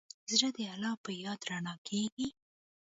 زړه 0.31 0.49
د 0.55 0.59
الله 0.73 0.93
په 1.05 1.11
یاد 1.23 1.39
رڼا 1.49 1.75
کېږي. 1.87 2.27